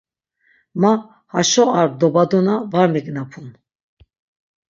[0.81, 0.91] Ma
[1.33, 3.47] haşo ar dobadona var mignapun.